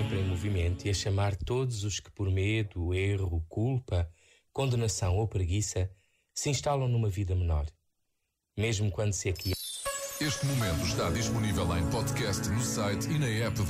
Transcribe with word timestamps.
sempre 0.00 0.18
em 0.18 0.24
movimento 0.24 0.86
e 0.86 0.90
a 0.90 0.94
chamar 0.94 1.36
todos 1.36 1.84
os 1.84 2.00
que 2.00 2.10
por 2.10 2.30
medo, 2.30 2.94
erro, 2.94 3.44
culpa, 3.50 4.10
condenação 4.50 5.18
ou 5.18 5.28
preguiça 5.28 5.90
se 6.32 6.48
instalam 6.48 6.88
numa 6.88 7.10
vida 7.10 7.34
menor. 7.34 7.66
Mesmo 8.56 8.90
quando 8.90 9.12
se 9.12 9.28
aqui 9.28 9.52
Este 10.18 10.46
momento 10.46 10.86
está 10.86 11.10
disponível 11.10 11.76
em 11.76 11.90
podcast 11.90 12.48
no 12.48 12.62
site 12.62 13.10
e 13.10 13.18
na 13.18 13.26
app 13.26 13.62
da 13.62 13.64